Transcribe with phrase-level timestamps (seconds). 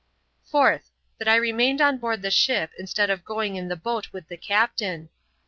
[0.43, 0.89] 'Fourth.
[1.19, 4.35] That I remained on board the ship, instead of going in the boat with the
[4.37, 5.09] captain.